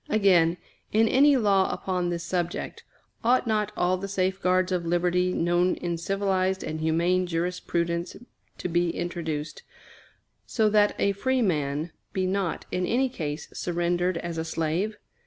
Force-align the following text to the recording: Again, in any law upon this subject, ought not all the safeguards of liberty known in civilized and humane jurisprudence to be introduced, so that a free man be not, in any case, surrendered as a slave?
Again, 0.09 0.57
in 0.91 1.07
any 1.07 1.37
law 1.37 1.71
upon 1.71 2.09
this 2.09 2.23
subject, 2.23 2.83
ought 3.23 3.45
not 3.45 3.71
all 3.77 3.97
the 3.97 4.07
safeguards 4.07 4.71
of 4.71 4.83
liberty 4.83 5.31
known 5.31 5.75
in 5.75 5.95
civilized 5.95 6.63
and 6.63 6.79
humane 6.81 7.27
jurisprudence 7.27 8.15
to 8.57 8.67
be 8.67 8.89
introduced, 8.89 9.61
so 10.47 10.69
that 10.69 10.95
a 10.97 11.11
free 11.11 11.43
man 11.43 11.91
be 12.13 12.25
not, 12.25 12.65
in 12.71 12.87
any 12.87 13.09
case, 13.09 13.47
surrendered 13.53 14.17
as 14.17 14.39
a 14.39 14.43
slave? 14.43 14.97